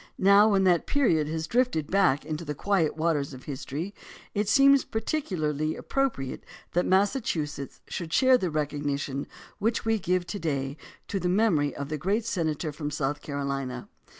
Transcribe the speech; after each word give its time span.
Now, 0.17 0.49
when 0.49 0.63
that 0.63 0.87
period 0.87 1.27
has 1.27 1.45
drifted 1.45 1.91
back 1.91 2.25
into 2.25 2.43
the 2.43 2.55
quiet 2.55 2.97
waters 2.97 3.35
of 3.35 3.43
history, 3.43 3.93
it 4.33 4.49
seems 4.49 4.83
particularly 4.83 5.75
appropriate 5.75 6.43
that 6.71 6.87
Massachusetts 6.87 7.81
should 7.87 8.11
share 8.11 8.33
in 8.33 8.39
the 8.39 8.49
recognition 8.49 9.27
which 9.59 9.85
we 9.85 9.99
give 9.99 10.25
to 10.25 10.39
day 10.39 10.75
to 11.07 11.19
the 11.19 11.29
memory 11.29 11.75
of 11.75 11.89
the 11.89 11.99
great 11.99 12.25
senator 12.25 12.71
from 12.71 12.89
South 12.89 13.21
Carolina. 13.21 13.89